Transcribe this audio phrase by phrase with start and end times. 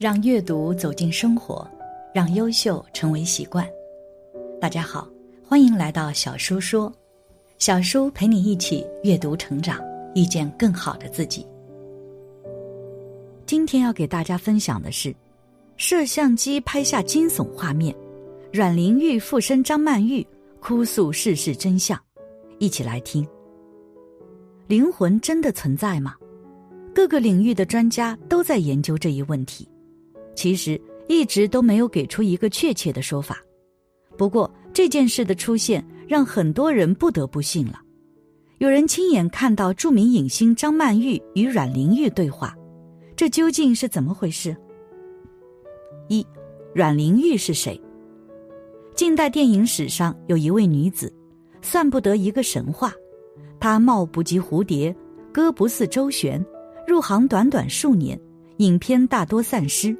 [0.00, 1.70] 让阅读走进生活，
[2.14, 3.68] 让优秀成为习惯。
[4.58, 5.06] 大家好，
[5.46, 6.90] 欢迎来到小叔说，
[7.58, 9.78] 小叔陪你一起阅读成长，
[10.14, 11.46] 遇见更好的自己。
[13.44, 15.14] 今天要给大家分享的是，
[15.76, 17.94] 摄像机拍下惊悚画面，
[18.50, 20.26] 阮玲玉附身张曼玉，
[20.60, 22.00] 哭诉世事真相。
[22.58, 23.28] 一起来听。
[24.66, 26.16] 灵魂真的存在吗？
[26.94, 29.68] 各个领域的专家都在研究这一问题。
[30.34, 33.38] 其实一直都没有给出一个确切的说法，
[34.16, 37.80] 不过这件事的出现让很多人不得不信了。
[38.58, 42.54] 有人亲眼看到著名影星张曼玉与阮玲玉对话，
[43.16, 44.56] 这究竟是怎么回事？
[46.08, 46.26] 一，
[46.74, 47.80] 阮玲玉是谁？
[48.94, 51.12] 近代电影史上有一位女子，
[51.62, 52.92] 算不得一个神话。
[53.58, 54.94] 她貌不及蝴蝶，
[55.32, 56.44] 歌不似周旋，
[56.86, 58.20] 入行短短数年，
[58.58, 59.96] 影片大多散失。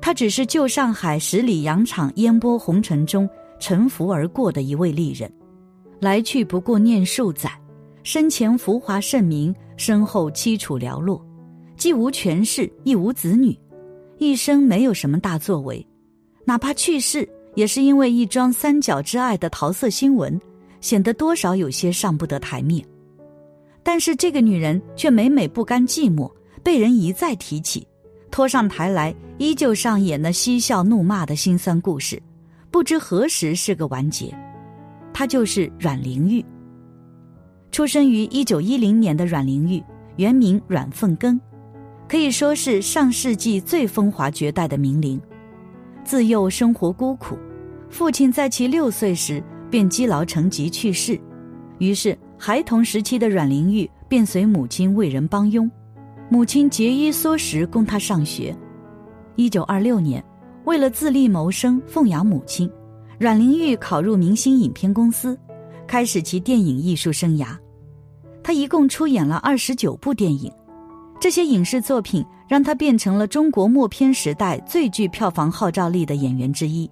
[0.00, 3.28] 他只是旧上海十里洋场烟波红尘中
[3.58, 5.32] 沉浮而过的一位丽人，
[6.00, 7.50] 来去不过念数载，
[8.02, 11.24] 生前浮华盛名，身后凄楚寥落，
[11.76, 13.58] 既无权势，亦无子女，
[14.18, 15.84] 一生没有什么大作为，
[16.44, 20.38] 哪怕去世，也是因为一桩三角之爱的桃色新闻，
[20.82, 22.84] 显得多少有些上不得台面。
[23.82, 26.30] 但是这个女人却每每不甘寂寞，
[26.62, 27.86] 被人一再提起。
[28.34, 32.20] 拖上台来，依旧上演那嬉笑怒骂的辛酸故事，
[32.68, 34.36] 不知何时是个完结。
[35.12, 36.44] 她就是阮玲玉。
[37.70, 39.80] 出生于一九一零年的阮玲玉，
[40.16, 41.40] 原名阮凤根，
[42.08, 45.20] 可以说是上世纪最风华绝代的名伶。
[46.02, 47.38] 自幼生活孤苦，
[47.88, 51.16] 父亲在其六岁时便积劳成疾去世，
[51.78, 55.70] 于是孩童时期的阮玲玉便随母亲为人帮佣。
[56.30, 58.56] 母亲节衣缩食供他上学。
[59.36, 60.24] 一九二六年，
[60.64, 62.70] 为了自立谋生、奉养母亲，
[63.18, 65.38] 阮玲玉考入明星影片公司，
[65.86, 67.48] 开始其电影艺术生涯。
[68.42, 70.50] 她一共出演了二十九部电影，
[71.20, 76.90] 这些影视作品让她变成了中国默片时代最具票房号召力的演员之一。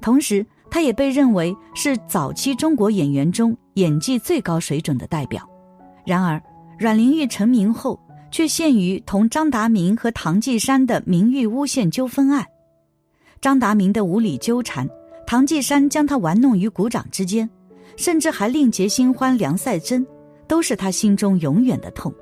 [0.00, 5.46] 同时，她也被认为是早期中国演员中演技最高水准的代表。
[6.06, 6.42] 然而，
[6.78, 7.98] 阮玲玉成名后，
[8.34, 12.44] 却陷于同张达明和唐季山的名誉诬陷纠纷案，
[13.40, 14.88] 张达明的无理纠缠，
[15.24, 17.48] 唐季山将他玩弄于股掌之间，
[17.96, 20.04] 甚至还另结新欢梁赛珍，
[20.48, 22.12] 都是他心中永远的痛。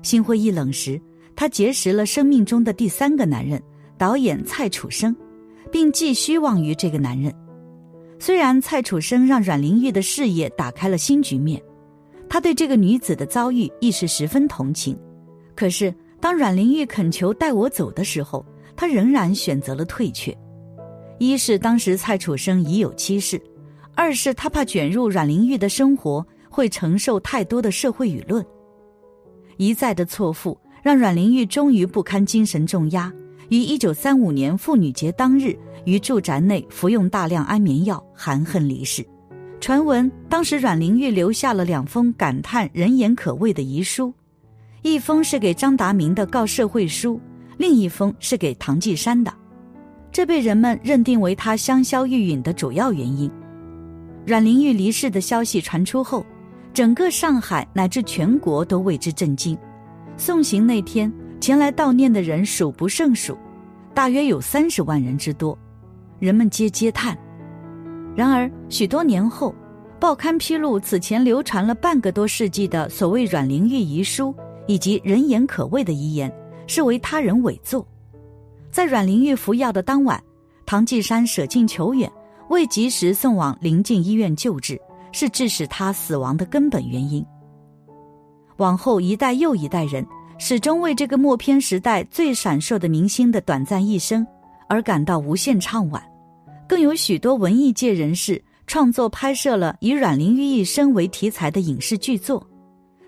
[0.00, 0.98] 心灰意冷时，
[1.36, 3.62] 他结识了生命中的第三个男人
[3.98, 5.14] 导演蔡楚生，
[5.70, 7.30] 并寄希望于这个男人。
[8.18, 11.62] 虽然蔡楚生让阮玲玉的事业打开了新局面。
[12.32, 14.98] 他对这个女子的遭遇亦是十分同情，
[15.54, 18.42] 可是当阮玲玉恳求带我走的时候，
[18.74, 20.34] 他仍然选择了退却。
[21.18, 23.38] 一是当时蔡楚生已有妻室，
[23.94, 28.42] 二是他怕卷入阮玲玉的生活会承受太多的社会舆论。
[29.58, 33.12] 一再的错付，让阮玲玉终于不堪精神重压，
[33.50, 35.54] 于一九三五年妇女节当日
[35.84, 39.04] 于住宅内服用大量安眠药，含恨离世。
[39.62, 44.12] 传闻当时阮玲玉留下了两封感叹人言可畏的遗书，
[44.82, 47.20] 一封是给张达明的告社会书，
[47.58, 49.32] 另一封是给唐季山的，
[50.10, 53.30] 这被人们认定为他香消玉殒的主要原因。
[54.26, 56.26] 阮玲玉离世的消息传出后，
[56.74, 59.56] 整个上海乃至全国都为之震惊。
[60.16, 63.38] 送行那天前来悼念的人数不胜数，
[63.94, 65.56] 大约有三十万人之多，
[66.18, 67.16] 人们皆嗟叹。
[68.14, 69.54] 然而，许多年后，
[69.98, 74.34] 报刊披露此前流传了半个多世纪的所谓阮玲玉遗书
[74.66, 76.30] 以及人言可畏的遗言，
[76.66, 77.86] 是为他人伪作。
[78.70, 80.22] 在阮玲玉服药的当晚，
[80.66, 82.10] 唐季山舍近求远，
[82.50, 84.78] 未及时送往临近医院救治，
[85.10, 87.24] 是致使他死亡的根本原因。
[88.58, 90.06] 往后一代又一代人，
[90.38, 94.26] 始终为这个默片时代最闪烁的明星的短暂一生
[94.68, 95.98] 而感到无限怅惋。
[96.72, 102.42] 更有许多文艺界人士创作拍摄了以阮玲玉一生为题材的影视剧作，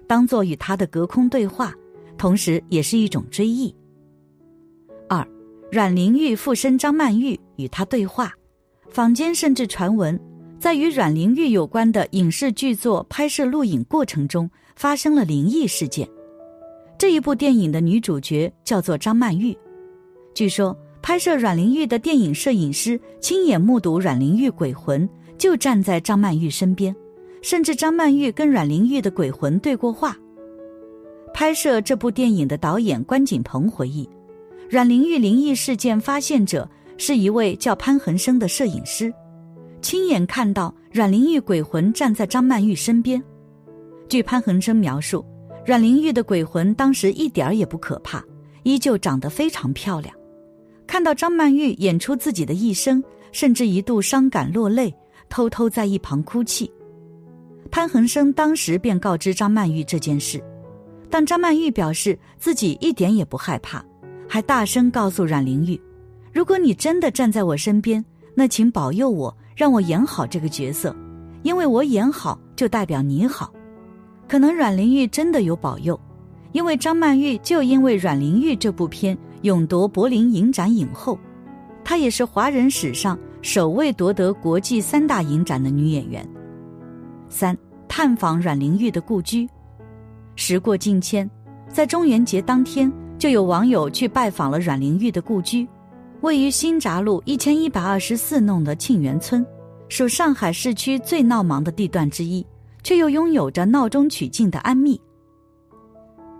[0.06, 1.72] 当作与她的隔空对话，
[2.18, 3.74] 同时也是一种追忆。
[5.08, 5.26] 二，
[5.72, 8.34] 阮玲玉附身张曼玉与她对话，
[8.90, 10.20] 坊间甚至传闻，
[10.60, 16.06] 在与阮玲玉有关的影视剧作拍摄录影过程中发生了灵异事件。
[16.98, 19.56] 这一部电影的女主角叫做张曼玉，
[20.34, 20.78] 据说。
[21.04, 25.06] 拍摄阮玲玉的电影摄影师亲眼目睹阮玲玉鬼魂
[25.36, 26.96] 就站在张曼玉身边，
[27.42, 30.16] 甚至张曼玉跟阮玲玉的鬼魂对过话。
[31.34, 34.08] 拍摄这部电影的导演关锦鹏回忆，
[34.70, 36.66] 阮玲玉灵异事件发现者
[36.96, 39.12] 是一位叫潘恒生的摄影师，
[39.82, 43.22] 亲眼看到阮玲玉鬼魂站在张曼玉身边。
[44.08, 45.22] 据潘恒生描述，
[45.66, 48.24] 阮玲玉的鬼魂当时一点儿也不可怕，
[48.62, 50.16] 依旧长得非常漂亮。
[50.94, 53.02] 看到张曼玉演出自己的一生，
[53.32, 54.94] 甚至一度伤感落泪，
[55.28, 56.70] 偷偷在一旁哭泣。
[57.68, 60.40] 潘恒生当时便告知张曼玉这件事，
[61.10, 63.84] 但张曼玉表示自己一点也不害怕，
[64.28, 65.80] 还大声告诉阮玲玉
[66.32, 70.94] ：“如果你真的站在我身边，那请保佑我，让我演好这个角色，
[71.42, 73.52] 因为我演好就代表你好。”
[74.30, 76.00] 可能阮玲玉真的有保佑，
[76.52, 81.18] 因为张曼玉就因为阮玲玉这部片勇夺柏林影展影后，
[81.84, 86.26] 她也是华人史上首位夺得国际三大影展的女演员。
[87.28, 87.56] 三
[87.86, 89.46] 探访阮玲玉的故居，
[90.34, 91.30] 时过境迁，
[91.68, 95.68] 在中元节当天，就有网友去拜访了阮玲玉的故居，
[96.22, 99.44] 位于新闸路一千一百二十四弄的沁园村，
[99.90, 102.44] 属上海市区最闹忙的地段之一，
[102.82, 104.98] 却又拥有着闹中取静的安谧。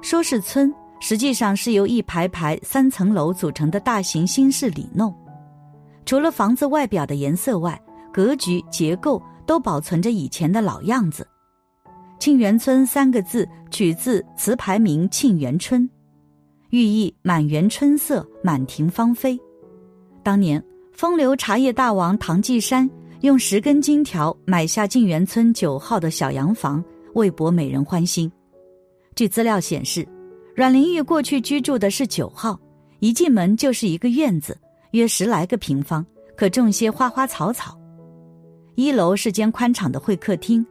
[0.00, 5.14] 说是村，实际上是由一排排三层楼组成的大型新式里弄，
[6.04, 7.80] 除了房子外表的颜色外，
[8.12, 9.22] 格局结构。
[9.46, 11.28] 都保存着以前的老样子。
[12.18, 15.82] 沁园村三个字取自词牌名《沁园春》，
[16.70, 19.38] 寓意满园春色，满庭芳菲。
[20.22, 20.64] 当年
[20.94, 22.88] 风流茶叶大王唐季山
[23.20, 26.82] 用十根金条买下静园村九号的小洋房，
[27.14, 28.32] 为博美人欢心。
[29.14, 30.08] 据资料显示，
[30.54, 32.56] 阮玲玉过去居住的是九号，
[33.00, 34.56] 一进门就是一个院子，
[34.92, 36.06] 约十来个平方，
[36.36, 37.76] 可种些花花草草。
[38.76, 40.64] 一楼是间宽敞的会客厅，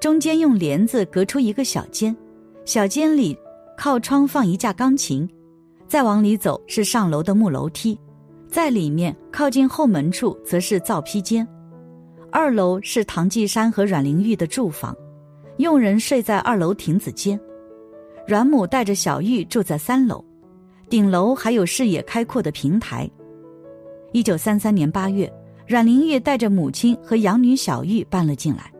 [0.00, 2.14] 中间用帘子隔出一个小间，
[2.64, 3.38] 小间里
[3.76, 5.28] 靠窗放一架钢琴，
[5.86, 7.96] 再往里走是上楼的木楼梯，
[8.48, 11.46] 在里面靠近后门处则是灶披间。
[12.32, 14.96] 二楼是唐季山和阮玲玉的住房，
[15.58, 17.38] 佣人睡在二楼亭子间，
[18.28, 20.22] 阮母带着小玉住在三楼，
[20.90, 23.10] 顶楼还有视野开阔的平台。
[24.12, 25.32] 一九三三年八月。
[25.66, 28.72] 阮玲玉带着母亲和养女小玉搬了进来，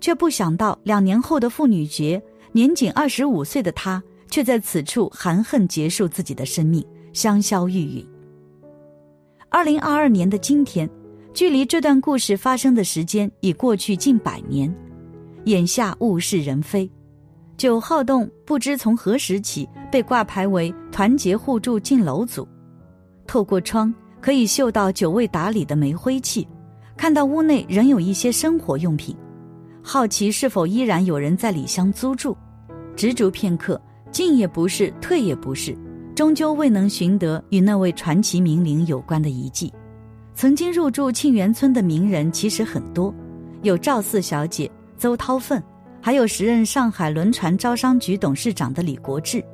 [0.00, 2.20] 却不想到两年后的妇女节，
[2.50, 8.04] 年仅二十五岁的她却在此处含恨结束自己的生命，香消玉殒。
[9.48, 10.90] 二零二二年的今天，
[11.32, 14.72] 距离这段故事发生的时间已过去近百年，
[15.44, 16.90] 眼下物是人非，
[17.60, 22.48] 九号洞不知从何时起被挂牌为团结互助进楼组，
[23.26, 23.94] 透过窗。
[24.18, 26.48] 可以嗅到久未打理的煤灰气，
[26.96, 29.14] 看到屋内仍有一些生活用品，
[29.82, 32.34] 好奇是否依然有人在里厢租住，
[32.96, 33.78] 执着片刻，
[34.10, 35.76] 进也不是，退也不是，
[36.14, 39.70] 终究未能寻得与那位传奇名伶有关的遗迹。
[40.34, 43.14] 曾经入住沁园村的名人其实很多，
[43.60, 45.62] 有赵四小姐、邹韬奋，
[46.00, 49.44] 还有时任上海轮船招商局董事长的李国志。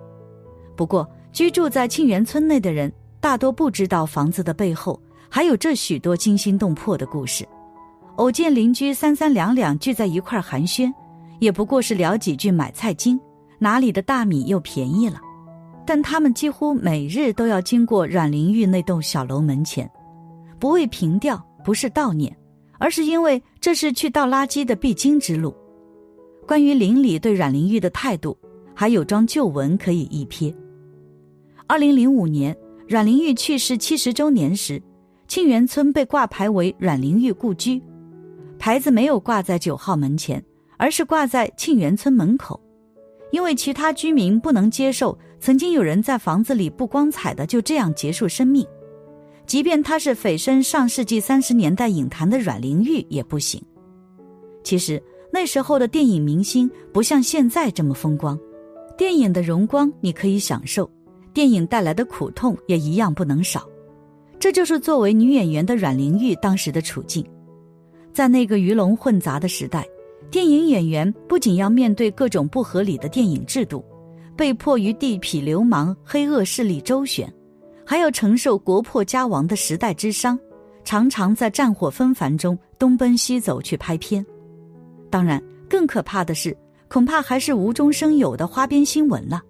[0.77, 2.93] 不过，居住在沁园村内的人。
[3.19, 7.45] 大多不知道房子的背后还有这许多惊心动魄的故事。
[8.17, 10.93] 偶见邻居三三两两聚在一块寒暄，
[11.41, 13.19] 也不过是聊几句买菜经，
[13.59, 15.21] 哪里的大米又便宜了。
[15.85, 19.91] 但他们几乎每日都要经过阮玲玉那栋小楼门前，
[20.61, 22.33] 不为凭吊，不是悼念，
[22.79, 25.53] 而是因为这是去倒垃圾的必经之路。
[26.47, 28.37] 关于邻里对阮玲玉的态度，
[28.75, 30.55] 还有桩旧闻可以一瞥。
[31.67, 32.57] 二零零五年。
[32.89, 34.81] 阮玲玉去世七十周年时，
[35.27, 37.83] 沁园村被挂牌为阮玲玉故居，
[38.61, 40.41] 牌子没有挂在九号门前，
[40.77, 42.61] 而是挂在沁园村门口，
[43.33, 48.65] 因为其他居民不能接受曾经有人在房子里不光彩的就这样结束生命，
[49.47, 53.61] 即便他是蜚声上世纪三十年代影坛的阮玲玉也不行。
[54.63, 55.03] 其实
[55.37, 58.41] 那时候的电影明星不像现在这么风光，
[58.97, 60.91] 电影的荣光你可以享受。
[61.35, 63.69] 电影带来的苦痛也一样不能少，
[64.39, 67.23] 这就是作为女演员的阮玲玉当时的处境。
[68.15, 69.87] 在那个鱼龙混杂的时代，
[70.31, 73.85] 电影演员不仅要面对各种不合理的电影制度，
[74.39, 77.31] 被迫与地痞流氓、黑恶势力周旋，
[77.85, 80.39] 还要承受国破家亡的时代之伤，
[80.83, 84.25] 常常在战火纷繁中东奔西走去拍片。
[85.17, 86.55] 当然，更可怕的是，
[86.89, 89.41] 恐怕还是无中生有的花边新闻了。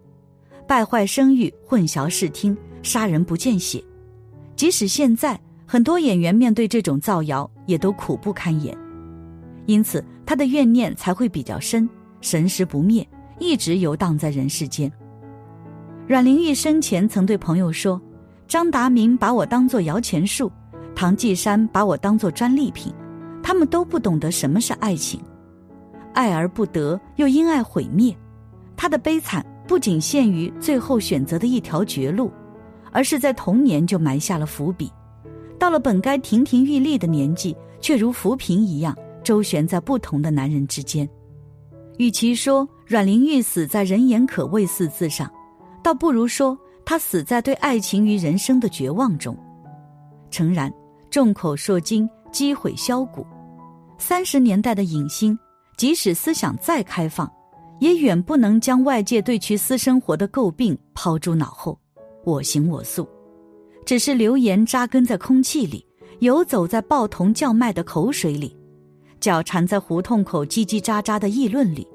[0.65, 3.83] 败坏声誉、混淆视听、杀人不见血，
[4.55, 8.79] 即使现在很多演员面对这种造谣，也都苦不堪言。
[9.67, 13.05] 因此，他的怨念才会比较深，神识不灭，
[13.41, 14.89] 一直游荡在人世间。
[16.07, 18.01] 阮玲玉生前曾对朋友说
[18.47, 20.49] ：“张达明把我当作摇钱树，
[20.95, 22.95] 唐季山把我当作专利品，
[23.43, 25.21] 他们都不懂得什么是爱情，
[26.17, 28.17] 爱而不得，又因爱毁灭。
[28.75, 32.33] 他的悲惨不仅限于最后选择的一条绝路，
[32.91, 34.91] 而是在童年就埋下了伏笔，
[35.59, 41.09] 到了本该亭亭玉立的年纪，却如浮萍一样周旋在不同的男人之间。
[41.99, 45.31] 与其说阮玲玉死在人言可畏四字上，
[45.85, 46.59] 倒不如说。
[46.89, 49.37] 他死在对爱情与人生的绝望中。
[50.31, 50.73] 诚然，
[51.11, 53.27] 众口铄金，积毁销骨。
[53.99, 55.37] 三十年代的影星，
[55.77, 57.31] 即使思想再开放，
[57.81, 61.79] 也远不能将外界对其私生活的诟病抛诸脑后，
[62.25, 63.07] 我行我素。
[63.85, 65.87] 只是流言扎根在空气里，
[66.21, 68.57] 游走在报童叫卖的口水里，
[69.21, 71.87] 脚缠在胡同口叽叽喳喳的议论里。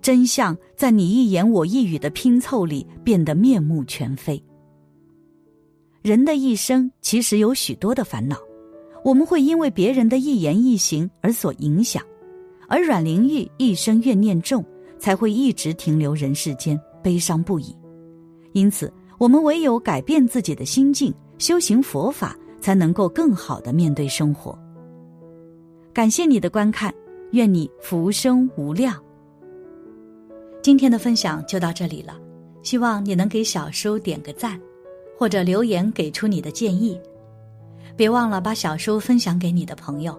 [0.00, 4.40] 真相在你一言我一语的拼凑里变得面目全非。
[6.00, 8.36] 人的一生其实有许多的烦恼，
[9.04, 12.00] 我们会因为别人的一言一行而所影响，
[12.68, 14.64] 而阮玲玉一生怨念重，
[14.98, 17.76] 才会一直停留人世间，悲伤不已。
[18.52, 24.58] 因此，我们唯有改变自己的心境，修行佛法，才能够更好的面对生活。
[25.92, 26.92] 感谢你的观看，
[27.32, 28.94] 愿你福生无量。
[30.62, 32.18] 今天的分享就到这里了，
[32.62, 34.60] 希望你能给小叔点个赞，
[35.16, 37.00] 或者留言给出你的建议。
[37.96, 40.18] 别忘了把小叔分享给你的朋友，